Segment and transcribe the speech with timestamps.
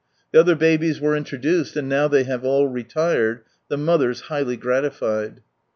[0.31, 5.41] The other babies were introduced, and now they have all retired, the mothers highly gratified.